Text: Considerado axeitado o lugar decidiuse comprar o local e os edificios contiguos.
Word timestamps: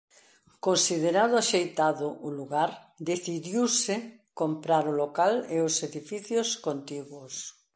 Considerado 0.67 1.33
axeitado 1.37 2.07
o 2.27 2.29
lugar 2.39 2.69
decidiuse 3.09 3.95
comprar 4.41 4.83
o 4.91 4.97
local 5.03 5.33
e 5.55 5.57
os 5.67 5.75
edificios 5.87 6.47
contiguos. 6.65 7.33